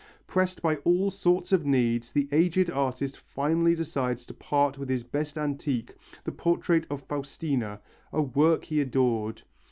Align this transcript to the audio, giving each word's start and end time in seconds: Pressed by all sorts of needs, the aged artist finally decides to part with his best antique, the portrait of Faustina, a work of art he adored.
Pressed 0.25 0.63
by 0.63 0.77
all 0.77 1.11
sorts 1.11 1.51
of 1.51 1.63
needs, 1.63 2.11
the 2.11 2.27
aged 2.31 2.71
artist 2.71 3.17
finally 3.17 3.75
decides 3.75 4.25
to 4.25 4.33
part 4.33 4.79
with 4.79 4.89
his 4.89 5.03
best 5.03 5.37
antique, 5.37 5.93
the 6.23 6.31
portrait 6.31 6.87
of 6.89 7.03
Faustina, 7.03 7.79
a 8.11 8.19
work 8.23 8.51
of 8.63 8.63
art 8.63 8.65
he 8.65 8.81
adored. 8.81 9.43